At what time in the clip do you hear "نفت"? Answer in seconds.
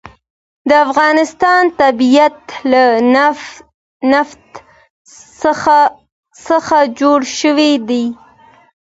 4.11-4.45